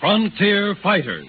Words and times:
Frontier 0.00 0.74
Fighters. 0.82 1.26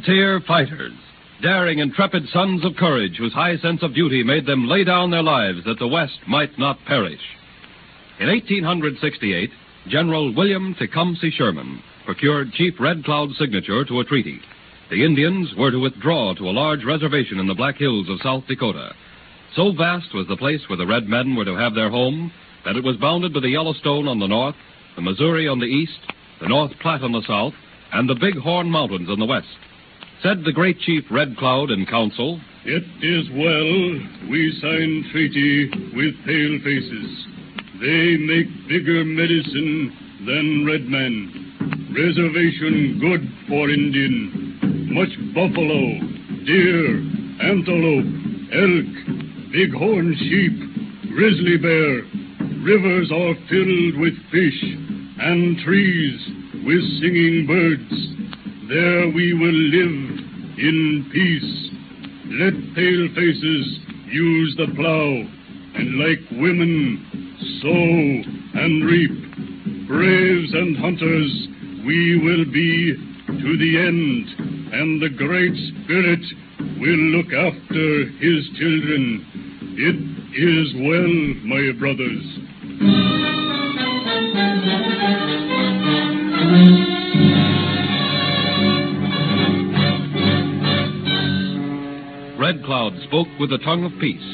Frontier 0.00 0.40
Fighters. 0.48 0.94
Daring, 1.42 1.80
intrepid 1.80 2.26
sons 2.32 2.64
of 2.64 2.74
courage 2.76 3.16
whose 3.18 3.34
high 3.34 3.58
sense 3.58 3.82
of 3.82 3.94
duty 3.94 4.22
made 4.22 4.46
them 4.46 4.66
lay 4.66 4.82
down 4.82 5.10
their 5.10 5.22
lives 5.22 5.58
that 5.66 5.78
the 5.78 5.86
West 5.86 6.18
might 6.26 6.58
not 6.58 6.78
perish. 6.86 7.20
In 8.18 8.28
1868, 8.28 9.50
General 9.88 10.34
William 10.34 10.74
Tecumseh 10.78 11.32
Sherman 11.32 11.82
procured 12.06 12.52
Chief 12.52 12.72
Red 12.80 13.04
Cloud's 13.04 13.36
signature 13.36 13.84
to 13.84 14.00
a 14.00 14.04
treaty. 14.04 14.40
The 14.88 15.04
Indians 15.04 15.50
were 15.58 15.70
to 15.70 15.78
withdraw 15.78 16.32
to 16.32 16.48
a 16.48 16.56
large 16.56 16.82
reservation 16.82 17.38
in 17.38 17.46
the 17.46 17.54
Black 17.54 17.76
Hills 17.76 18.08
of 18.08 18.22
South 18.22 18.46
Dakota. 18.46 18.94
So 19.54 19.72
vast 19.76 20.14
was 20.14 20.26
the 20.28 20.36
place 20.36 20.62
where 20.68 20.78
the 20.78 20.86
red 20.86 21.08
men 21.08 21.36
were 21.36 21.44
to 21.44 21.58
have 21.58 21.74
their 21.74 21.90
home 21.90 22.32
that 22.64 22.76
it 22.76 22.84
was 22.84 22.96
bounded 22.96 23.34
by 23.34 23.40
the 23.40 23.50
Yellowstone 23.50 24.08
on 24.08 24.18
the 24.18 24.28
north, 24.28 24.56
the 24.96 25.02
Missouri 25.02 25.46
on 25.46 25.60
the 25.60 25.66
east, 25.66 26.00
the 26.40 26.48
North 26.48 26.72
Platte 26.80 27.02
on 27.02 27.12
the 27.12 27.22
south, 27.28 27.52
and 27.92 28.08
the 28.08 28.14
Big 28.14 28.38
Horn 28.38 28.70
Mountains 28.70 29.10
on 29.10 29.18
the 29.18 29.26
west. 29.26 29.46
Said 30.22 30.44
the 30.44 30.52
great 30.52 30.78
chief 30.80 31.04
Red 31.10 31.34
Cloud 31.38 31.70
in 31.70 31.86
council, 31.86 32.38
It 32.66 32.84
is 33.00 33.30
well 33.32 34.28
we 34.28 34.52
sign 34.60 35.08
treaty 35.10 35.70
with 35.96 36.12
pale 36.26 36.58
faces. 36.60 37.26
They 37.80 38.20
make 38.20 38.68
bigger 38.68 39.02
medicine 39.02 39.96
than 40.26 40.66
red 40.66 40.84
men. 40.84 41.88
Reservation 41.96 43.00
good 43.00 43.24
for 43.48 43.70
Indian. 43.70 44.92
Much 44.92 45.08
buffalo, 45.32 46.04
deer, 46.44 47.00
antelope, 47.40 48.12
elk, 48.52 48.92
bighorn 49.56 50.14
sheep, 50.20 51.16
grizzly 51.16 51.56
bear. 51.56 52.04
Rivers 52.60 53.10
are 53.10 53.34
filled 53.48 53.96
with 53.96 54.20
fish, 54.28 54.60
and 55.16 55.56
trees 55.64 56.20
with 56.60 56.84
singing 57.00 57.46
birds. 57.48 58.10
There 58.68 59.08
we 59.08 59.32
will 59.32 59.50
live 59.50 60.09
in 60.60 61.08
peace. 61.10 61.70
Let 62.36 62.52
pale 62.76 63.08
faces 63.16 63.80
use 64.12 64.54
the 64.56 64.68
plow, 64.76 65.24
and 65.74 65.98
like 65.98 66.20
women, 66.36 67.00
sow 67.62 68.60
and 68.60 68.84
reap. 68.84 69.88
Braves 69.88 70.52
and 70.52 70.76
hunters, 70.76 71.48
we 71.86 72.20
will 72.22 72.44
be 72.52 72.94
to 73.26 73.56
the 73.56 73.78
end, 73.78 74.28
and 74.72 75.00
the 75.00 75.08
Great 75.08 75.56
Spirit 75.82 76.20
will 76.78 77.04
look 77.16 77.32
after 77.32 78.06
his 78.20 78.46
children. 78.60 79.24
It 79.80 79.96
is 80.36 80.74
well, 80.76 81.14
my 81.48 81.72
brothers. 81.78 82.39
Red 92.50 92.64
Cloud 92.64 92.98
spoke 93.06 93.28
with 93.38 93.50
the 93.50 93.62
tongue 93.62 93.84
of 93.86 93.94
peace. 94.00 94.26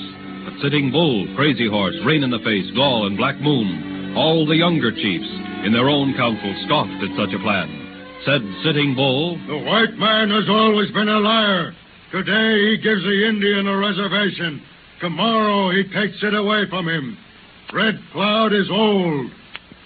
But 0.49 0.57
Sitting 0.65 0.91
Bull, 0.91 1.29
Crazy 1.37 1.69
Horse, 1.69 2.01
Rain 2.07 2.25
in 2.25 2.31
the 2.31 2.41
Face, 2.41 2.65
Gall, 2.73 3.07
and 3.07 3.15
Black 3.15 3.37
Moon, 3.43 4.17
all 4.17 4.47
the 4.47 4.57
younger 4.57 4.89
chiefs, 4.89 5.29
in 5.69 5.77
their 5.77 5.91
own 5.91 6.17
council, 6.17 6.49
scoffed 6.65 6.97
at 7.05 7.13
such 7.13 7.37
a 7.37 7.43
plan. 7.45 7.69
Said 8.25 8.41
Sitting 8.65 8.97
Bull, 8.97 9.37
The 9.45 9.61
white 9.69 10.01
man 10.01 10.31
has 10.33 10.49
always 10.49 10.91
been 10.93 11.13
a 11.13 11.21
liar. 11.21 11.77
Today 12.11 12.73
he 12.73 12.81
gives 12.81 13.05
the 13.05 13.29
Indian 13.29 13.69
a 13.69 13.77
reservation. 13.77 14.65
Tomorrow 15.05 15.77
he 15.77 15.85
takes 15.93 16.17
it 16.25 16.33
away 16.33 16.65
from 16.71 16.89
him. 16.89 17.19
Red 17.71 18.01
Cloud 18.17 18.55
is 18.55 18.71
old. 18.73 19.29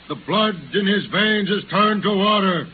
The 0.06 0.22
blood 0.30 0.54
in 0.54 0.86
his 0.86 1.02
veins 1.10 1.50
is 1.50 1.68
turned 1.68 2.04
to 2.04 2.14
water. 2.14 2.68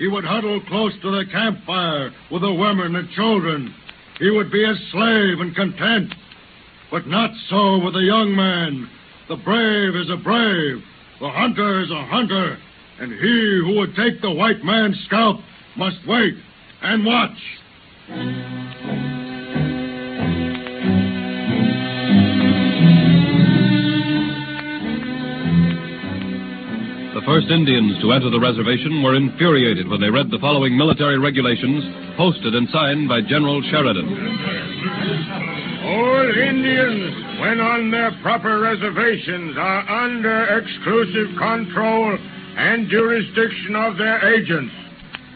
He 0.00 0.08
would 0.08 0.24
huddle 0.24 0.60
close 0.66 0.98
to 1.02 1.14
the 1.14 1.30
campfire 1.30 2.10
with 2.32 2.42
the 2.42 2.52
women 2.52 2.96
and 2.96 3.08
children. 3.10 3.72
He 4.18 4.30
would 4.30 4.50
be 4.50 4.64
a 4.64 4.74
slave 4.90 5.40
and 5.40 5.54
content. 5.54 6.14
But 6.90 7.06
not 7.06 7.30
so 7.48 7.78
with 7.84 7.94
the 7.94 8.00
young 8.00 8.34
man. 8.34 8.88
The 9.28 9.36
brave 9.36 9.94
is 9.96 10.10
a 10.10 10.16
brave. 10.16 10.82
The 11.20 11.30
hunter 11.30 11.82
is 11.82 11.90
a 11.90 12.04
hunter. 12.06 12.58
And 13.00 13.12
he 13.12 13.60
who 13.64 13.76
would 13.78 13.94
take 13.96 14.22
the 14.22 14.30
white 14.30 14.64
man's 14.64 14.98
scalp 15.06 15.40
must 15.76 15.98
wait 16.06 16.34
and 16.82 17.04
watch. 17.04 19.15
First 27.26 27.50
Indians 27.50 28.00
to 28.00 28.12
enter 28.12 28.30
the 28.30 28.38
reservation 28.38 29.02
were 29.02 29.16
infuriated 29.16 29.88
when 29.90 30.00
they 30.00 30.08
read 30.08 30.30
the 30.30 30.38
following 30.38 30.78
military 30.78 31.18
regulations 31.18 31.82
posted 32.16 32.54
and 32.54 32.68
signed 32.70 33.08
by 33.08 33.20
General 33.20 33.60
Sheridan. 33.66 34.06
All 35.84 36.22
Indians, 36.22 37.42
when 37.42 37.58
on 37.58 37.90
their 37.90 38.14
proper 38.22 38.60
reservations, 38.60 39.58
are 39.58 40.06
under 40.06 40.62
exclusive 40.62 41.36
control 41.36 42.16
and 42.56 42.88
jurisdiction 42.88 43.74
of 43.74 43.98
their 43.98 44.22
agents. 44.32 44.72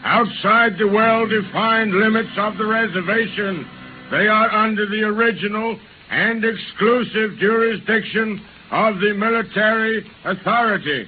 Outside 0.03 0.79
the 0.79 0.87
well 0.87 1.27
defined 1.27 1.91
limits 1.91 2.31
of 2.37 2.57
the 2.57 2.65
reservation, 2.65 3.67
they 4.09 4.27
are 4.31 4.49
under 4.49 4.87
the 4.87 5.03
original 5.03 5.77
and 6.09 6.43
exclusive 6.43 7.37
jurisdiction 7.37 8.39
of 8.71 8.95
the 8.99 9.13
military 9.13 10.09
authority. 10.23 11.05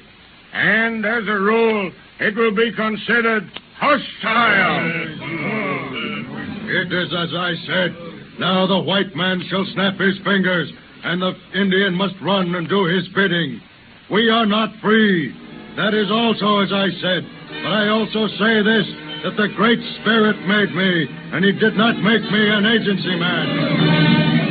And 0.54 1.06
as 1.06 1.24
a 1.28 1.40
rule, 1.40 1.92
it 2.20 2.36
will 2.36 2.56
be 2.56 2.72
considered 2.72 3.50
hostile. 3.78 4.86
It 6.70 6.94
is 6.94 7.10
as 7.14 7.34
I 7.34 7.54
said. 7.66 8.40
Now 8.40 8.66
the 8.66 8.80
white 8.80 9.16
man 9.16 9.44
shall 9.50 9.66
snap 9.74 10.00
his 10.00 10.18
fingers, 10.24 10.72
and 11.04 11.22
the 11.22 11.34
Indian 11.54 11.94
must 11.94 12.16
run 12.22 12.56
and 12.56 12.70
do 12.70 12.86
his 12.86 13.08
bidding. 13.10 13.62
We 14.10 14.30
are 14.30 14.46
not 14.46 14.70
free. 14.82 15.34
That 15.76 15.94
is 15.94 16.12
also 16.12 16.60
as 16.60 16.72
I 16.72 16.90
said. 17.02 17.26
But 17.64 17.74
I 17.74 17.90
also 17.90 18.28
say 18.38 18.62
this 18.62 18.88
that 19.24 19.38
the 19.38 19.48
Great 19.56 19.80
Spirit 20.02 20.36
made 20.46 20.76
me, 20.76 21.08
and 21.32 21.46
He 21.46 21.54
did 21.54 21.76
not 21.76 21.96
make 21.98 22.22
me 22.22 22.50
an 22.50 22.66
agency 22.66 23.16
man. 23.16 24.43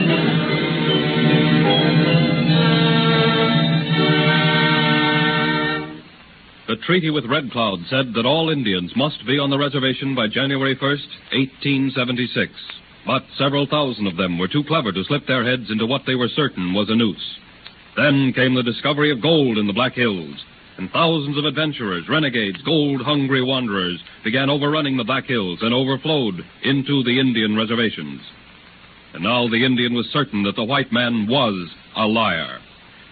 Treaty 6.76 7.10
with 7.10 7.26
Red 7.26 7.50
Cloud 7.50 7.80
said 7.90 8.14
that 8.14 8.26
all 8.26 8.50
Indians 8.50 8.92
must 8.96 9.26
be 9.26 9.38
on 9.38 9.50
the 9.50 9.58
reservation 9.58 10.14
by 10.14 10.28
January 10.28 10.76
1st, 10.76 11.08
1876. 11.32 12.52
But 13.06 13.24
several 13.36 13.66
thousand 13.66 14.06
of 14.06 14.16
them 14.16 14.38
were 14.38 14.48
too 14.48 14.64
clever 14.64 14.92
to 14.92 15.04
slip 15.04 15.26
their 15.26 15.44
heads 15.44 15.70
into 15.70 15.86
what 15.86 16.02
they 16.06 16.14
were 16.14 16.28
certain 16.28 16.72
was 16.72 16.88
a 16.88 16.94
noose. 16.94 17.38
Then 17.96 18.32
came 18.34 18.54
the 18.54 18.62
discovery 18.62 19.10
of 19.10 19.20
gold 19.20 19.58
in 19.58 19.66
the 19.66 19.72
Black 19.72 19.94
Hills, 19.94 20.36
and 20.78 20.90
thousands 20.90 21.36
of 21.36 21.44
adventurers, 21.44 22.08
renegades, 22.08 22.62
gold 22.62 23.02
hungry 23.02 23.42
wanderers 23.42 24.02
began 24.24 24.48
overrunning 24.48 24.96
the 24.96 25.04
Black 25.04 25.24
Hills 25.24 25.58
and 25.62 25.74
overflowed 25.74 26.44
into 26.62 27.02
the 27.02 27.19
Indian 27.19 27.56
reservations. 27.56 28.20
And 29.14 29.24
now 29.24 29.48
the 29.48 29.64
Indian 29.64 29.94
was 29.94 30.06
certain 30.12 30.42
that 30.44 30.56
the 30.56 30.64
white 30.64 30.92
man 30.92 31.26
was 31.28 31.69
a 31.96 32.06
liar. 32.06 32.58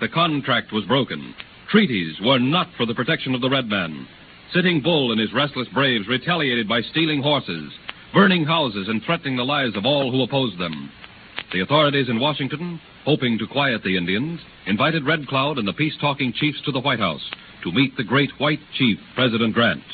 The 0.00 0.08
contract 0.08 0.72
was 0.72 0.84
broken. 0.86 1.34
Treaties 1.70 2.16
were 2.20 2.40
not 2.40 2.66
for 2.76 2.84
the 2.84 2.94
protection 2.94 3.32
of 3.32 3.40
the 3.40 3.48
red 3.48 3.68
man. 3.68 4.08
Sitting 4.52 4.80
Bull 4.80 5.12
and 5.12 5.20
his 5.20 5.32
restless 5.32 5.68
braves 5.68 6.08
retaliated 6.08 6.68
by 6.68 6.80
stealing 6.80 7.22
horses, 7.22 7.70
burning 8.12 8.44
houses, 8.44 8.88
and 8.88 9.00
threatening 9.04 9.36
the 9.36 9.44
lives 9.44 9.76
of 9.76 9.86
all 9.86 10.10
who 10.10 10.24
opposed 10.24 10.58
them. 10.58 10.90
The 11.52 11.60
authorities 11.60 12.08
in 12.08 12.18
Washington, 12.18 12.80
hoping 13.04 13.38
to 13.38 13.46
quiet 13.46 13.84
the 13.84 13.96
Indians, 13.96 14.40
invited 14.66 15.06
Red 15.06 15.28
Cloud 15.28 15.58
and 15.58 15.68
the 15.68 15.72
peace 15.72 15.94
talking 16.00 16.32
chiefs 16.32 16.60
to 16.64 16.72
the 16.72 16.80
White 16.80 16.98
House 16.98 17.22
to 17.62 17.70
meet 17.70 17.96
the 17.96 18.02
great 18.02 18.30
white 18.38 18.60
chief, 18.76 18.98
President 19.14 19.54
Grant. 19.54 19.84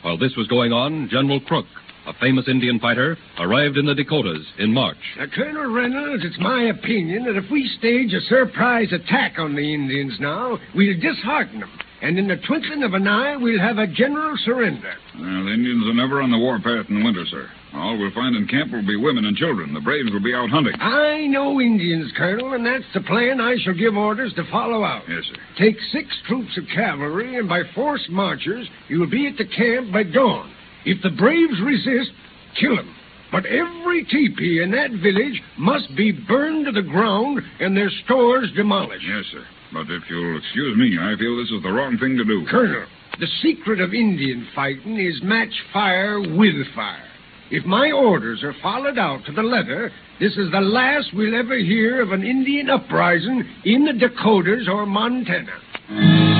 While 0.00 0.16
this 0.16 0.34
was 0.34 0.48
going 0.48 0.72
on, 0.72 1.10
General 1.10 1.40
Crook, 1.40 1.66
a 2.08 2.14
famous 2.20 2.48
Indian 2.48 2.80
fighter, 2.80 3.16
arrived 3.38 3.76
in 3.76 3.86
the 3.86 3.94
Dakotas 3.94 4.44
in 4.58 4.72
March. 4.72 4.96
Now, 5.18 5.26
Colonel 5.34 5.72
Reynolds, 5.72 6.24
it's 6.24 6.38
my 6.40 6.64
opinion 6.64 7.24
that 7.24 7.36
if 7.36 7.50
we 7.50 7.68
stage 7.78 8.12
a 8.14 8.20
surprise 8.22 8.92
attack 8.92 9.38
on 9.38 9.54
the 9.54 9.74
Indians 9.74 10.16
now, 10.18 10.58
we'll 10.74 10.98
dishearten 10.98 11.60
them. 11.60 11.70
And 12.00 12.18
in 12.18 12.28
the 12.28 12.36
twinkling 12.46 12.84
of 12.84 12.94
an 12.94 13.08
eye, 13.08 13.36
we'll 13.36 13.60
have 13.60 13.78
a 13.78 13.86
general 13.86 14.36
surrender. 14.44 14.94
Well, 15.14 15.44
the 15.44 15.52
Indians 15.52 15.84
are 15.88 15.94
never 15.94 16.22
on 16.22 16.30
the 16.30 16.38
warpath 16.38 16.88
in 16.88 17.00
the 17.00 17.04
winter, 17.04 17.24
sir. 17.26 17.50
All 17.74 17.98
we'll 17.98 18.12
find 18.12 18.34
in 18.36 18.46
camp 18.46 18.72
will 18.72 18.86
be 18.86 18.96
women 18.96 19.26
and 19.26 19.36
children. 19.36 19.74
The 19.74 19.80
braves 19.80 20.10
will 20.10 20.22
be 20.22 20.32
out 20.32 20.48
hunting. 20.48 20.74
I 20.80 21.26
know 21.26 21.60
Indians, 21.60 22.12
Colonel, 22.16 22.54
and 22.54 22.64
that's 22.64 22.84
the 22.94 23.00
plan 23.02 23.40
I 23.40 23.56
shall 23.62 23.74
give 23.74 23.96
orders 23.96 24.32
to 24.34 24.44
follow 24.50 24.84
out. 24.84 25.02
Yes, 25.08 25.24
sir. 25.28 25.36
Take 25.58 25.76
six 25.92 26.08
troops 26.26 26.56
of 26.56 26.64
cavalry, 26.74 27.36
and 27.36 27.48
by 27.48 27.62
forced 27.74 28.08
marchers, 28.08 28.66
you 28.88 29.00
will 29.00 29.10
be 29.10 29.26
at 29.26 29.36
the 29.36 29.44
camp 29.44 29.92
by 29.92 30.04
dawn. 30.04 30.50
If 30.88 31.02
the 31.02 31.10
braves 31.10 31.60
resist, 31.62 32.12
kill 32.58 32.76
them. 32.76 32.94
But 33.30 33.44
every 33.44 34.06
teepee 34.06 34.62
in 34.62 34.70
that 34.70 34.90
village 34.90 35.42
must 35.58 35.94
be 35.94 36.12
burned 36.12 36.64
to 36.64 36.72
the 36.72 36.80
ground 36.88 37.42
and 37.60 37.76
their 37.76 37.90
stores 38.04 38.50
demolished. 38.56 39.04
Yes, 39.06 39.24
sir. 39.30 39.44
But 39.70 39.90
if 39.90 40.02
you'll 40.08 40.38
excuse 40.38 40.78
me, 40.78 40.96
I 40.98 41.14
feel 41.18 41.36
this 41.36 41.50
is 41.50 41.62
the 41.62 41.70
wrong 41.70 41.98
thing 41.98 42.16
to 42.16 42.24
do. 42.24 42.46
Colonel, 42.50 42.86
the 43.20 43.26
secret 43.42 43.80
of 43.80 43.92
Indian 43.92 44.48
fighting 44.54 44.98
is 44.98 45.20
match 45.22 45.52
fire 45.74 46.20
with 46.20 46.54
fire. 46.74 47.04
If 47.50 47.66
my 47.66 47.92
orders 47.92 48.42
are 48.42 48.54
followed 48.62 48.96
out 48.96 49.26
to 49.26 49.32
the 49.32 49.42
letter, 49.42 49.92
this 50.20 50.32
is 50.38 50.50
the 50.50 50.60
last 50.60 51.08
we'll 51.12 51.34
ever 51.34 51.58
hear 51.58 52.00
of 52.00 52.12
an 52.12 52.24
Indian 52.24 52.70
uprising 52.70 53.44
in 53.66 53.84
the 53.84 53.92
Dakotas 53.92 54.66
or 54.68 54.86
Montana. 54.86 56.37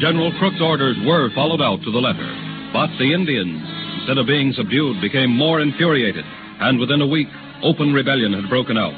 General 0.00 0.30
Crook's 0.38 0.60
orders 0.60 0.96
were 1.06 1.30
followed 1.34 1.62
out 1.62 1.80
to 1.82 1.90
the 1.90 1.98
letter. 1.98 2.28
But 2.70 2.90
the 2.98 3.14
Indians, 3.14 3.64
instead 3.96 4.18
of 4.18 4.26
being 4.26 4.52
subdued, 4.52 5.00
became 5.00 5.30
more 5.34 5.62
infuriated, 5.62 6.24
and 6.60 6.78
within 6.78 7.00
a 7.00 7.06
week, 7.06 7.28
open 7.62 7.94
rebellion 7.94 8.34
had 8.34 8.50
broken 8.50 8.76
out. 8.76 8.92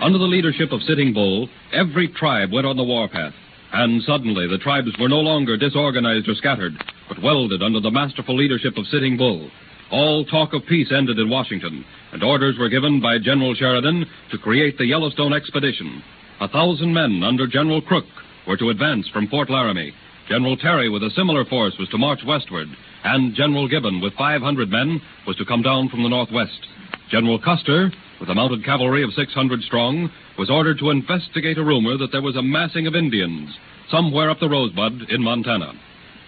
Under 0.00 0.16
the 0.16 0.24
leadership 0.24 0.72
of 0.72 0.82
Sitting 0.82 1.12
Bull, 1.12 1.46
every 1.74 2.08
tribe 2.08 2.52
went 2.52 2.66
on 2.66 2.78
the 2.78 2.84
warpath, 2.84 3.34
and 3.74 4.02
suddenly 4.04 4.48
the 4.48 4.56
tribes 4.56 4.88
were 4.98 5.10
no 5.10 5.20
longer 5.20 5.58
disorganized 5.58 6.26
or 6.26 6.34
scattered, 6.34 6.72
but 7.06 7.22
welded 7.22 7.62
under 7.62 7.80
the 7.80 7.90
masterful 7.90 8.34
leadership 8.34 8.78
of 8.78 8.86
Sitting 8.86 9.18
Bull. 9.18 9.50
All 9.92 10.24
talk 10.24 10.54
of 10.54 10.64
peace 10.66 10.88
ended 10.90 11.18
in 11.18 11.28
Washington, 11.28 11.84
and 12.12 12.24
orders 12.24 12.56
were 12.58 12.70
given 12.70 12.98
by 12.98 13.18
General 13.18 13.54
Sheridan 13.54 14.06
to 14.30 14.38
create 14.38 14.78
the 14.78 14.86
Yellowstone 14.86 15.34
Expedition. 15.34 16.02
A 16.40 16.48
thousand 16.48 16.94
men 16.94 17.22
under 17.22 17.46
General 17.46 17.82
Crook 17.82 18.06
were 18.46 18.56
to 18.56 18.70
advance 18.70 19.06
from 19.12 19.28
Fort 19.28 19.50
Laramie. 19.50 19.92
General 20.30 20.56
Terry, 20.56 20.88
with 20.88 21.02
a 21.02 21.10
similar 21.10 21.44
force, 21.44 21.74
was 21.76 21.88
to 21.88 21.98
march 21.98 22.20
westward, 22.24 22.68
and 23.02 23.34
General 23.34 23.66
Gibbon, 23.66 24.00
with 24.00 24.14
500 24.14 24.70
men, 24.70 25.02
was 25.26 25.34
to 25.38 25.44
come 25.44 25.60
down 25.60 25.88
from 25.88 26.04
the 26.04 26.08
northwest. 26.08 26.68
General 27.10 27.36
Custer, 27.40 27.90
with 28.20 28.28
a 28.28 28.34
mounted 28.34 28.64
cavalry 28.64 29.02
of 29.02 29.12
600 29.12 29.60
strong, 29.62 30.08
was 30.38 30.48
ordered 30.48 30.78
to 30.78 30.90
investigate 30.90 31.58
a 31.58 31.64
rumor 31.64 31.96
that 31.98 32.12
there 32.12 32.22
was 32.22 32.36
a 32.36 32.42
massing 32.42 32.86
of 32.86 32.94
Indians 32.94 33.50
somewhere 33.90 34.30
up 34.30 34.38
the 34.38 34.48
Rosebud 34.48 35.10
in 35.10 35.20
Montana. 35.20 35.72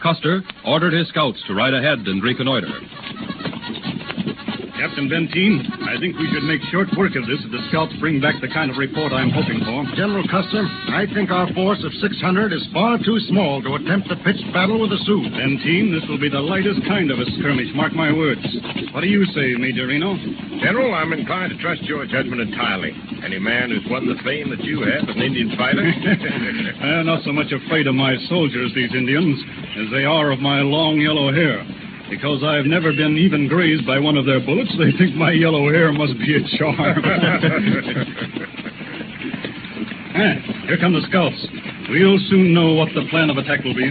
Custer 0.03 0.43
ordered 0.67 0.95
his 0.95 1.07
scouts 1.07 1.41
to 1.47 1.55
ride 1.55 1.73
ahead 1.73 2.01
and 2.01 2.25
reconnoiter. 2.25 3.52
Captain 4.83 5.07
Benteen, 5.07 5.63
I 5.87 5.95
think 6.03 6.19
we 6.19 6.27
should 6.35 6.43
make 6.43 6.59
short 6.75 6.91
work 6.99 7.15
of 7.15 7.23
this 7.31 7.39
if 7.39 7.55
the 7.55 7.63
scouts 7.71 7.95
bring 8.03 8.19
back 8.19 8.43
the 8.43 8.51
kind 8.51 8.67
of 8.67 8.75
report 8.75 9.15
I'm 9.15 9.31
hoping 9.31 9.63
for. 9.63 9.87
General 9.95 10.27
Custer, 10.27 10.67
I 10.91 11.07
think 11.07 11.31
our 11.31 11.47
force 11.55 11.79
of 11.87 11.95
600 12.03 12.51
is 12.51 12.67
far 12.75 12.99
too 12.99 13.15
small 13.31 13.63
to 13.63 13.79
attempt 13.79 14.11
a 14.11 14.19
pitched 14.27 14.43
battle 14.51 14.83
with 14.83 14.91
the 14.91 14.99
Sioux. 15.07 15.23
Benteen, 15.31 15.95
this 15.95 16.03
will 16.11 16.19
be 16.19 16.27
the 16.27 16.43
lightest 16.43 16.83
kind 16.91 17.15
of 17.15 17.23
a 17.23 17.27
skirmish, 17.39 17.71
mark 17.79 17.95
my 17.95 18.11
words. 18.11 18.43
What 18.91 19.07
do 19.07 19.07
you 19.07 19.23
say, 19.31 19.55
Major 19.55 19.87
Reno? 19.87 20.19
General, 20.59 20.99
I'm 20.99 21.15
inclined 21.15 21.55
to 21.55 21.59
trust 21.63 21.87
your 21.87 22.03
judgment 22.11 22.43
entirely. 22.43 22.91
Any 23.23 23.39
man 23.39 23.71
who's 23.71 23.87
won 23.87 24.11
the 24.11 24.19
fame 24.27 24.51
that 24.51 24.67
you 24.67 24.83
have 24.83 25.07
as 25.07 25.15
an 25.15 25.23
Indian 25.23 25.55
fighter. 25.55 25.79
They're 25.79 26.83
uh, 26.83 27.07
not 27.07 27.23
so 27.23 27.31
much 27.31 27.55
afraid 27.55 27.87
of 27.87 27.95
my 27.95 28.19
soldiers, 28.27 28.75
these 28.75 28.91
Indians, 28.91 29.39
as 29.79 29.95
they 29.95 30.03
are 30.03 30.35
of 30.35 30.43
my 30.43 30.59
long 30.59 30.99
yellow 30.99 31.31
hair. 31.31 31.63
Because 32.13 32.45
I've 32.45 32.69
never 32.69 32.93
been 32.93 33.17
even 33.17 33.49
grazed 33.49 33.89
by 33.89 33.97
one 33.99 34.21
of 34.21 34.29
their 34.29 34.37
bullets, 34.37 34.69
they 34.77 34.93
think 35.01 35.17
my 35.17 35.33
yellow 35.33 35.73
hair 35.73 35.97
must 35.97 36.13
be 36.21 36.37
a 36.37 36.45
charm. 36.61 36.77
ah, 36.77 37.41
here 40.69 40.77
come 40.77 40.93
the 40.93 41.01
scouts. 41.09 41.41
We'll 41.89 42.21
soon 42.29 42.53
know 42.53 42.77
what 42.77 42.93
the 42.93 43.09
plan 43.09 43.33
of 43.33 43.41
attack 43.41 43.65
will 43.65 43.73
be. 43.73 43.89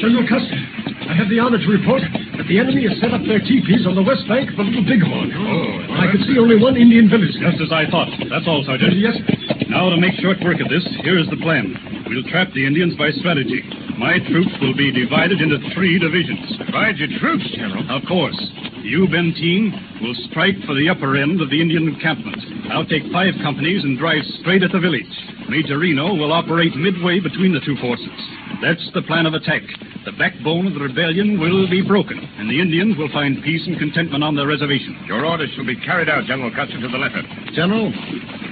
General 0.00 0.24
Custer, 0.24 0.56
I 1.04 1.12
have 1.12 1.28
the 1.28 1.36
honor 1.36 1.60
to 1.60 1.68
report 1.68 2.00
that 2.40 2.48
the 2.48 2.56
enemy 2.56 2.88
has 2.88 2.96
set 2.96 3.12
up 3.12 3.20
their 3.28 3.44
teepees 3.44 3.84
on 3.84 4.00
the 4.00 4.02
west 4.02 4.24
bank 4.24 4.56
of 4.56 4.56
the 4.56 4.64
Little 4.64 4.88
Bighorn. 4.88 5.28
Oh, 5.36 6.00
I 6.00 6.08
could 6.08 6.24
see 6.24 6.40
only 6.40 6.56
one 6.56 6.80
Indian 6.80 7.12
village. 7.12 7.36
Just 7.44 7.60
as 7.60 7.68
I 7.68 7.84
thought. 7.92 8.08
That's 8.32 8.48
all, 8.48 8.64
Sergeant. 8.64 8.96
Yes. 8.96 9.20
Now, 9.68 9.92
to 9.92 10.00
make 10.00 10.16
short 10.24 10.40
work 10.40 10.64
of 10.64 10.72
this, 10.72 10.88
here 11.04 11.20
is 11.20 11.28
the 11.28 11.36
plan. 11.44 11.76
We'll 12.08 12.24
trap 12.32 12.56
the 12.56 12.64
Indians 12.64 12.96
by 12.96 13.12
strategy. 13.20 13.83
My 13.98 14.18
troops 14.18 14.50
will 14.60 14.74
be 14.74 14.90
divided 14.90 15.40
into 15.40 15.58
three 15.74 15.98
divisions. 15.98 16.58
Divide 16.58 16.98
your 16.98 17.14
troops, 17.20 17.46
General. 17.54 17.86
Of 17.94 18.02
course. 18.08 18.36
You, 18.82 19.06
Benteen, 19.06 19.70
will 20.02 20.14
strike 20.30 20.58
for 20.66 20.74
the 20.74 20.88
upper 20.90 21.16
end 21.16 21.40
of 21.40 21.48
the 21.48 21.60
Indian 21.62 21.88
encampment. 21.88 22.36
I'll 22.72 22.84
take 22.84 23.06
five 23.12 23.34
companies 23.40 23.84
and 23.84 23.96
drive 23.96 24.22
straight 24.40 24.62
at 24.62 24.72
the 24.72 24.80
village. 24.80 25.08
Major 25.48 25.78
Reno 25.78 26.14
will 26.14 26.32
operate 26.32 26.74
midway 26.74 27.20
between 27.20 27.54
the 27.54 27.62
two 27.64 27.76
forces. 27.80 28.18
That's 28.60 28.82
the 28.94 29.02
plan 29.02 29.26
of 29.26 29.34
attack. 29.34 29.62
The 30.04 30.12
backbone 30.12 30.66
of 30.66 30.74
the 30.74 30.80
rebellion 30.80 31.38
will 31.38 31.70
be 31.70 31.80
broken, 31.80 32.18
and 32.18 32.50
the 32.50 32.60
Indians 32.60 32.98
will 32.98 33.12
find 33.12 33.42
peace 33.42 33.62
and 33.66 33.78
contentment 33.78 34.24
on 34.24 34.34
their 34.34 34.46
reservation. 34.46 35.00
Your 35.06 35.24
orders 35.24 35.50
shall 35.54 35.66
be 35.66 35.80
carried 35.80 36.08
out, 36.08 36.26
General 36.26 36.50
Custer, 36.50 36.80
to 36.80 36.88
the 36.88 36.98
letter. 36.98 37.22
General, 37.54 37.88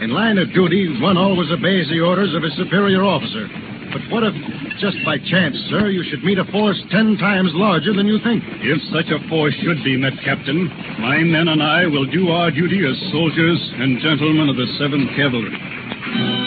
in 0.01 0.11
line 0.11 0.39
of 0.39 0.53
duty, 0.55 1.01
one 1.01 1.19
always 1.19 1.51
obeys 1.51 1.89
the 1.91 2.01
orders 2.01 2.35
of 2.35 2.43
his 2.43 2.57
superior 2.57 3.03
officer. 3.05 3.72
But 3.93 4.03
what 4.11 4.25
if, 4.25 4.35
just 4.81 4.97
by 5.05 5.19
chance, 5.19 5.57
sir, 5.69 5.91
you 5.91 6.03
should 6.09 6.25
meet 6.25 6.39
a 6.39 6.45
force 6.47 6.81
ten 6.91 7.17
times 7.19 7.51
larger 7.53 7.93
than 7.93 8.07
you 8.07 8.19
think? 8.25 8.43
If 8.65 8.81
such 8.89 9.13
a 9.13 9.21
force 9.29 9.55
should 9.61 9.85
be 9.85 9.97
met, 9.97 10.15
Captain, 10.25 10.67
my 10.99 11.19
men 11.21 11.49
and 11.49 11.63
I 11.63 11.87
will 11.87 12.07
do 12.07 12.31
our 12.31 12.51
duty 12.51 12.81
as 12.89 12.97
soldiers 13.13 13.61
and 13.77 14.01
gentlemen 14.01 14.49
of 14.49 14.57
the 14.57 14.67
7th 14.81 15.15
Cavalry. 15.15 16.42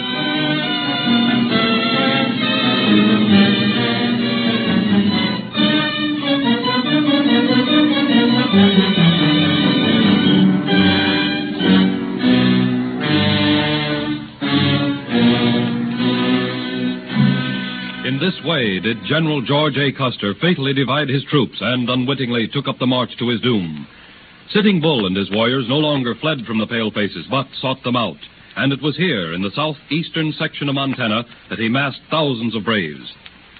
Way 18.66 18.80
did 18.80 18.98
General 19.06 19.42
George 19.42 19.78
A. 19.78 19.92
Custer 19.92 20.34
fatally 20.42 20.74
divide 20.74 21.08
his 21.08 21.24
troops 21.30 21.58
and 21.62 21.88
unwittingly 21.88 22.48
took 22.48 22.68
up 22.68 22.80
the 22.80 22.88
march 22.88 23.12
to 23.20 23.30
his 23.30 23.40
doom. 23.42 23.88
Sitting 24.50 24.82
Bull 24.82 25.06
and 25.06 25.16
his 25.16 25.30
warriors 25.32 25.66
no 25.70 25.78
longer 25.78 26.16
fled 26.16 26.40
from 26.48 26.58
the 26.58 26.66
pale 26.66 26.90
faces, 26.90 27.26
but 27.30 27.46
sought 27.62 27.84
them 27.84 27.96
out. 27.96 28.18
And 28.56 28.74
it 28.74 28.82
was 28.82 28.98
here, 28.98 29.34
in 29.34 29.42
the 29.42 29.52
southeastern 29.56 30.34
section 30.40 30.70
of 30.70 30.76
Montana, 30.76 31.26
that 31.50 31.60
he 31.60 31.70
massed 31.70 32.00
thousands 32.10 32.56
of 32.56 32.64
braves. 32.64 33.14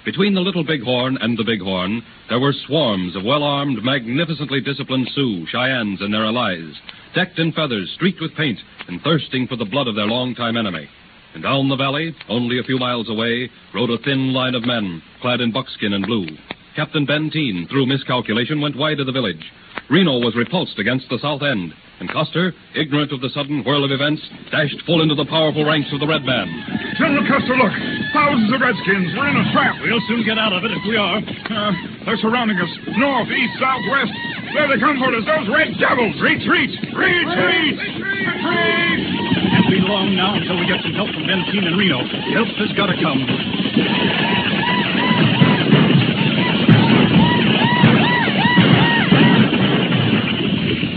Between 0.04 0.34
the 0.34 0.40
Little 0.40 0.64
Bighorn 0.64 1.18
and 1.20 1.38
the 1.38 1.44
Bighorn, 1.44 2.02
there 2.28 2.40
were 2.40 2.54
swarms 2.66 3.14
of 3.14 3.24
well 3.24 3.44
armed, 3.44 3.84
magnificently 3.84 4.60
disciplined 4.60 5.08
Sioux, 5.14 5.46
Cheyennes, 5.46 6.00
and 6.00 6.12
their 6.12 6.24
allies, 6.24 6.74
decked 7.14 7.38
in 7.38 7.52
feathers, 7.52 7.92
streaked 7.94 8.20
with 8.20 8.34
paint, 8.34 8.58
and 8.88 9.00
thirsting 9.02 9.46
for 9.46 9.56
the 9.56 9.64
blood 9.64 9.86
of 9.86 9.94
their 9.94 10.06
longtime 10.06 10.56
enemy. 10.56 10.88
And 11.36 11.44
down 11.44 11.68
the 11.68 11.76
valley, 11.76 12.16
only 12.32 12.56
a 12.56 12.64
few 12.64 12.80
miles 12.80 13.12
away, 13.12 13.52
rode 13.76 13.92
a 13.92 14.00
thin 14.00 14.32
line 14.32 14.56
of 14.56 14.64
men, 14.64 15.04
clad 15.20 15.44
in 15.44 15.52
buckskin 15.52 15.92
and 15.92 16.00
blue. 16.00 16.24
Captain 16.72 17.04
Benteen, 17.04 17.68
through 17.68 17.84
miscalculation, 17.84 18.64
went 18.64 18.72
wide 18.72 19.00
of 19.00 19.04
the 19.04 19.12
village. 19.12 19.44
Reno 19.92 20.16
was 20.16 20.32
repulsed 20.32 20.80
against 20.80 21.12
the 21.12 21.20
south 21.20 21.44
end, 21.44 21.76
and 22.00 22.08
Custer, 22.08 22.56
ignorant 22.72 23.12
of 23.12 23.20
the 23.20 23.28
sudden 23.36 23.60
whirl 23.68 23.84
of 23.84 23.92
events, 23.92 24.24
dashed 24.48 24.80
full 24.88 25.04
into 25.04 25.12
the 25.12 25.28
powerful 25.28 25.60
ranks 25.60 25.92
of 25.92 26.00
the 26.00 26.08
Red 26.08 26.24
Man. 26.24 26.48
General 26.96 27.28
Custer, 27.28 27.52
look. 27.52 27.76
Thousands 28.16 28.56
of 28.56 28.60
Redskins. 28.64 29.12
We're 29.12 29.28
in 29.28 29.36
a 29.36 29.52
trap. 29.52 29.76
We'll 29.84 30.00
soon 30.08 30.24
get 30.24 30.40
out 30.40 30.56
of 30.56 30.64
it 30.64 30.72
if 30.72 30.80
we 30.88 30.96
are. 30.96 31.20
Uh, 31.20 31.72
they're 32.08 32.16
surrounding 32.24 32.56
us. 32.56 32.72
North, 32.96 33.28
east, 33.28 33.60
south, 33.60 33.84
west. 33.92 34.16
There 34.56 34.72
they 34.72 34.80
come 34.80 34.96
for 34.96 35.12
us. 35.12 35.20
Those 35.28 35.52
red 35.52 35.76
devils. 35.76 36.16
Retreat! 36.16 36.72
Retreat! 36.96 37.76
Retreat! 37.76 39.45
Can't 39.66 39.82
be 39.82 39.88
long 39.88 40.14
now 40.14 40.38
until 40.38 40.54
we 40.62 40.66
get 40.70 40.78
some 40.78 40.94
help 40.94 41.10
from 41.10 41.26
Benteen 41.26 41.66
and 41.66 41.74
Reno. 41.74 41.98
Help 41.98 42.54
has 42.54 42.70
got 42.78 42.86
to 42.86 42.94
come. 43.02 43.18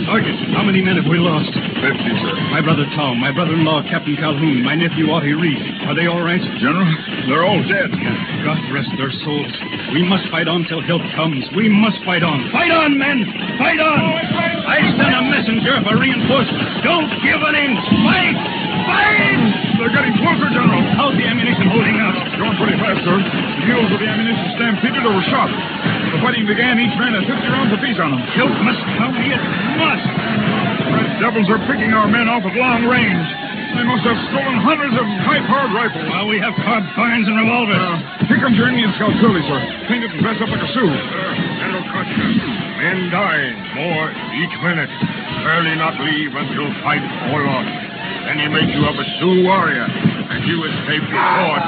Sergeant, 0.06 0.54
how 0.54 0.62
many 0.62 0.86
men 0.86 1.02
have 1.02 1.10
we 1.10 1.18
lost? 1.18 1.50
Fifty, 1.50 2.14
sir. 2.22 2.36
My 2.54 2.62
brother 2.62 2.86
Tom, 2.94 3.18
my 3.18 3.34
brother-in-law 3.34 3.90
Captain 3.90 4.14
Calhoun, 4.18 4.62
my 4.62 4.78
nephew 4.78 5.10
Autie 5.10 5.34
Reed. 5.34 5.58
Are 5.90 5.98
they 5.98 6.06
all 6.06 6.22
right? 6.22 6.42
General, 6.62 6.94
they're 7.26 7.46
all 7.50 7.66
dead. 7.66 7.90
God 8.46 8.62
rest 8.70 8.94
their 9.02 9.10
souls. 9.26 9.54
We 9.98 10.06
must 10.06 10.30
fight 10.30 10.46
on 10.46 10.70
till 10.70 10.86
help 10.86 11.02
comes. 11.18 11.42
We 11.58 11.74
must 11.74 11.98
fight 12.06 12.22
on. 12.22 12.46
Fight 12.54 12.70
on, 12.70 13.02
men! 13.02 13.26
Fight 13.58 13.82
on! 13.82 13.98
I 14.70 14.78
send 14.94 15.14
a 15.18 15.24
messenger 15.26 15.82
for 15.82 15.98
reinforcements. 15.98 16.86
Don't 16.86 17.10
give 17.26 17.42
an 17.42 17.56
inch. 17.58 17.82
Fight! 18.06 18.59
Fight! 18.88 19.42
They're 19.80 19.96
getting 19.96 20.16
closer, 20.20 20.48
General. 20.52 20.84
How's 21.00 21.16
the 21.16 21.24
ammunition 21.24 21.72
holding 21.72 21.98
up? 22.04 22.16
Going 22.36 22.56
pretty 22.60 22.78
fast, 22.84 23.00
sir. 23.08 23.16
The 23.16 23.64
mules 23.64 23.90
of 23.96 24.00
the 24.04 24.10
ammunition 24.12 24.46
stampeded 24.60 25.04
or 25.08 25.16
were 25.16 25.28
shot. 25.32 25.48
When 25.48 26.12
the 26.16 26.22
fighting 26.22 26.46
began, 26.46 26.76
each 26.80 26.96
man 27.00 27.16
had 27.16 27.24
50 27.24 27.48
rounds 27.48 27.72
apiece 27.72 28.00
on 28.00 28.12
them. 28.12 28.22
Help 28.36 28.52
must 28.60 28.82
come. 29.00 29.14
It 29.16 29.42
must. 29.80 30.08
Red 30.90 31.10
devils 31.24 31.48
are 31.48 31.62
picking 31.70 31.96
our 31.96 32.12
men 32.12 32.28
off 32.28 32.44
at 32.44 32.54
long 32.60 32.84
range. 32.92 33.28
They 33.70 33.86
must 33.86 34.02
have 34.02 34.18
stolen 34.34 34.58
hundreds 34.66 34.98
of 34.98 35.06
high-powered 35.24 35.72
rifles. 35.72 36.10
Well, 36.10 36.28
we 36.28 36.42
have 36.42 36.58
carbines 36.66 37.30
and 37.30 37.38
revolvers. 37.38 37.78
Uh, 37.78 38.26
here 38.26 38.42
comes 38.42 38.58
your 38.58 38.68
Indian 38.68 38.90
scout, 38.98 39.14
Curly, 39.22 39.46
sir. 39.46 39.60
Painted 39.86 40.10
and 40.10 40.20
dressed 40.26 40.42
up 40.42 40.50
like 40.50 40.60
a 40.66 40.70
Sioux. 40.74 40.90
General 40.90 41.86
Custer, 41.94 42.28
men 42.82 43.14
dying. 43.14 43.56
More 43.78 44.10
each 44.42 44.56
minute. 44.66 44.90
Early 45.46 45.78
not 45.78 45.96
leave 46.02 46.34
until 46.34 46.68
fight 46.82 47.06
or 47.30 47.46
lost. 47.46 47.89
Then 48.28 48.40
he 48.40 48.48
made 48.48 48.70
you 48.70 48.86
up 48.86 48.96
a 48.98 49.06
Sioux 49.20 49.44
warrior, 49.44 49.86
and 49.86 50.40
you 50.46 50.58
escape 50.66 51.04
the 51.06 51.18
sword. 51.18 51.64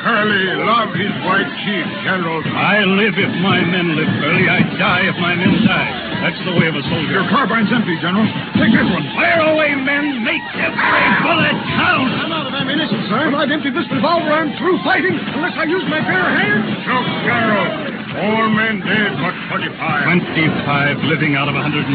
Curly 0.00 0.44
love 0.64 0.96
his 0.96 1.12
white 1.28 1.50
chief, 1.60 1.84
General. 2.08 2.40
I 2.56 2.80
live 2.88 3.20
if 3.20 3.32
my 3.44 3.60
men 3.60 3.92
live, 4.00 4.08
Curly. 4.16 4.48
I 4.48 4.64
die 4.80 5.04
if 5.04 5.16
my 5.20 5.36
men 5.36 5.52
die. 5.60 5.90
That's 6.24 6.40
the 6.48 6.56
way 6.56 6.72
of 6.72 6.76
a 6.76 6.80
soldier. 6.88 7.20
Your 7.20 7.28
carbine's 7.28 7.68
empty, 7.68 8.00
General. 8.00 8.24
Take 8.56 8.72
this 8.72 8.88
one. 8.88 9.04
Fire 9.12 9.44
away, 9.52 9.76
men. 9.76 10.24
Make 10.24 10.40
every 10.56 11.04
bullet 11.20 11.56
count. 11.76 12.08
I'm 12.16 12.32
out 12.32 12.48
of 12.48 12.54
ammunition, 12.56 13.12
sir. 13.12 13.28
I've 13.28 13.52
emptied 13.52 13.76
this 13.76 13.88
revolver. 13.92 14.32
I'm 14.32 14.56
through 14.56 14.80
fighting 14.84 15.16
unless 15.36 15.56
I 15.60 15.64
use 15.68 15.84
my 15.92 16.00
bare 16.00 16.32
hands. 16.32 16.64
General. 16.80 17.89
Four 18.20 18.52
men 18.52 18.84
dead, 18.84 19.16
but 19.16 19.32
25. 19.48 19.80
25 19.80 21.08
living 21.08 21.40
out 21.40 21.48
of 21.48 21.56
112. 21.56 21.88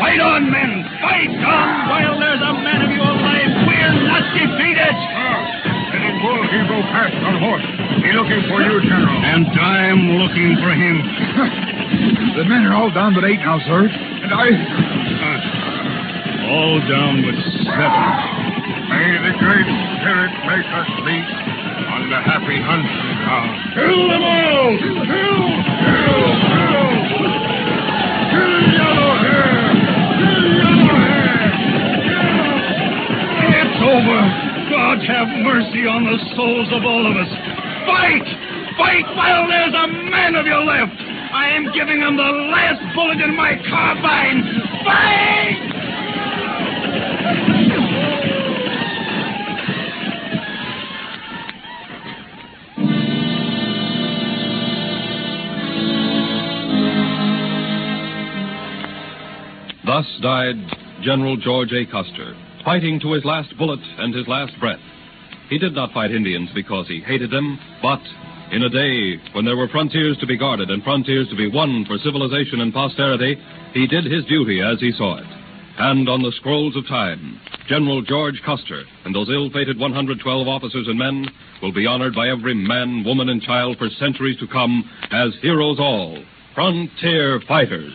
Fight 0.00 0.20
on, 0.20 0.48
men! 0.48 0.88
Fight 1.04 1.28
on 1.36 1.68
while 1.92 2.16
there's 2.16 2.40
a 2.40 2.52
man 2.64 2.80
of 2.80 2.88
you 2.88 3.04
alive. 3.04 3.52
We're 3.68 3.92
not 4.08 4.24
defeated. 4.32 4.96
Ah, 4.96 5.92
Sitting 5.92 6.16
Bull, 6.24 6.40
he 6.48 6.58
go 6.64 6.80
past 6.96 7.16
on 7.28 7.36
horse. 7.44 7.66
He 8.00 8.10
looking 8.16 8.40
for 8.48 8.64
you, 8.64 8.80
General. 8.88 9.20
And 9.20 9.44
I'm 9.52 10.00
looking 10.16 10.56
for 10.64 10.72
him. 10.72 10.96
The 12.34 12.42
men 12.42 12.66
are 12.66 12.74
all 12.74 12.90
down 12.90 13.14
but 13.14 13.22
eight 13.24 13.38
now, 13.38 13.60
sir. 13.62 13.86
And 13.86 14.32
I... 14.34 14.46
All 16.50 16.80
down 16.82 17.22
but 17.22 17.36
seven. 17.62 18.02
May 18.90 19.08
the 19.22 19.34
Great 19.38 19.68
Spirit 20.02 20.32
make 20.42 20.66
us 20.66 20.90
meet 21.06 21.43
the 22.14 22.22
happy 22.22 22.62
hunting 22.62 23.10
ground. 23.26 23.50
Kill 23.74 24.06
them 24.06 24.22
all! 24.22 24.70
Kill! 24.78 25.02
Kill! 25.02 26.22
Kill! 26.46 26.94
Kill 28.30 28.54
yellow 28.70 29.12
hair! 29.18 29.50
Kill 30.22 30.46
yellow 30.62 30.94
hair! 30.94 31.42
It's 33.50 33.78
over. 33.82 34.20
God 34.70 35.02
have 35.10 35.26
mercy 35.42 35.90
on 35.90 36.06
the 36.06 36.18
souls 36.38 36.70
of 36.70 36.86
all 36.86 37.02
of 37.02 37.18
us. 37.18 37.30
Fight! 37.82 38.26
Fight 38.78 39.06
while 39.18 39.50
there's 39.50 39.74
a 39.74 39.86
man 40.06 40.38
of 40.38 40.46
you 40.46 40.60
left. 40.62 40.94
I 41.34 41.50
am 41.50 41.74
giving 41.74 41.98
him 41.98 42.14
the 42.14 42.30
last 42.54 42.78
bullet 42.94 43.18
in 43.26 43.34
my 43.34 43.58
carbine. 43.66 44.62
Fight! 44.86 45.73
Thus 59.94 60.18
died 60.22 60.56
General 61.04 61.36
George 61.36 61.70
A. 61.70 61.86
Custer, 61.86 62.34
fighting 62.64 62.98
to 62.98 63.12
his 63.12 63.24
last 63.24 63.56
bullet 63.56 63.78
and 63.98 64.12
his 64.12 64.26
last 64.26 64.58
breath. 64.58 64.82
He 65.48 65.56
did 65.56 65.72
not 65.72 65.92
fight 65.92 66.10
Indians 66.10 66.50
because 66.52 66.88
he 66.88 66.98
hated 66.98 67.30
them, 67.30 67.60
but 67.80 68.00
in 68.50 68.64
a 68.64 68.68
day 68.68 69.22
when 69.34 69.44
there 69.44 69.56
were 69.56 69.68
frontiers 69.68 70.18
to 70.18 70.26
be 70.26 70.36
guarded 70.36 70.68
and 70.68 70.82
frontiers 70.82 71.28
to 71.28 71.36
be 71.36 71.48
won 71.48 71.84
for 71.86 71.96
civilization 71.98 72.60
and 72.60 72.74
posterity, 72.74 73.36
he 73.72 73.86
did 73.86 74.04
his 74.06 74.24
duty 74.24 74.60
as 74.60 74.80
he 74.80 74.90
saw 74.90 75.18
it. 75.18 75.30
And 75.78 76.08
on 76.08 76.22
the 76.22 76.32
scrolls 76.38 76.74
of 76.74 76.88
time, 76.88 77.40
General 77.68 78.02
George 78.02 78.42
Custer 78.44 78.82
and 79.04 79.14
those 79.14 79.30
ill-fated 79.30 79.78
112 79.78 80.48
officers 80.48 80.88
and 80.88 80.98
men 80.98 81.28
will 81.62 81.72
be 81.72 81.86
honored 81.86 82.16
by 82.16 82.30
every 82.30 82.54
man, 82.54 83.04
woman, 83.04 83.28
and 83.28 83.40
child 83.40 83.78
for 83.78 83.88
centuries 83.90 84.40
to 84.40 84.48
come 84.48 84.90
as 85.12 85.30
heroes 85.40 85.78
all, 85.78 86.18
frontier 86.52 87.40
fighters. 87.46 87.92